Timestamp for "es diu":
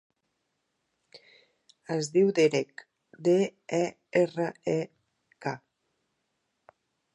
1.95-2.31